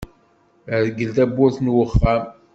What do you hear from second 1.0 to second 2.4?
tawwurt n uxxam.